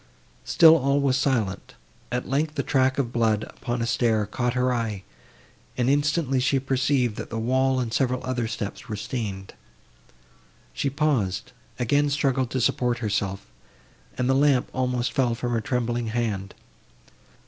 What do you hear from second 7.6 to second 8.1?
and